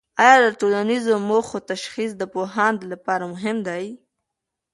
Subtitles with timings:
[0.25, 3.85] آیا د ټولنیزو موخو تشخیص د پوهاند لپاره مهم دی؟